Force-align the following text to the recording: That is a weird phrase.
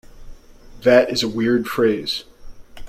That 0.81 1.11
is 1.11 1.21
a 1.21 1.29
weird 1.29 1.67
phrase. 1.67 2.23